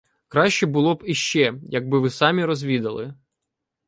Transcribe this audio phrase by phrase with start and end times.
[0.27, 3.13] —Краще було б іще, якби ви самі розвідали.